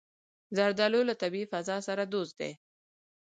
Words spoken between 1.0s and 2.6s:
له طبیعي فضا سره دوست دی.